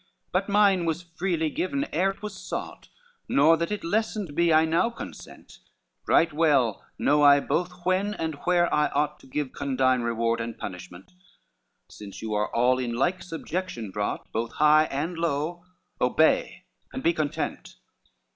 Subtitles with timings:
[0.01, 2.89] XXXVIII "But mine was freely given ere 'twas sought,
[3.29, 5.59] Nor that it lessened be I now consent;
[6.07, 10.57] Right well know I both when and where I ought To give condign reward and
[10.57, 11.11] punishment,
[11.87, 15.65] Since you are all in like subjection brought, Both high and low
[16.01, 17.75] obey, and be content."